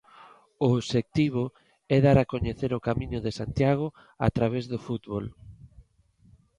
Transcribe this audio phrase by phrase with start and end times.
[0.65, 1.43] O obxectivo
[1.95, 3.87] é dar a coñecer o Camiño de Santiago
[4.27, 5.25] a través do fútbol.